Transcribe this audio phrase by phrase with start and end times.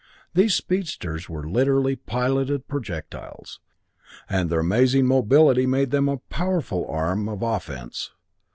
[0.33, 3.59] These speedsters were literally piloted projectiles,
[4.27, 8.11] and their amazing mobility made them a powerful arm of offense.